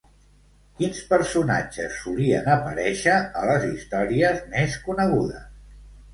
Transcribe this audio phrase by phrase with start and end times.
[0.77, 5.47] Quins personatges solien aparèixer a les històries més conegudes?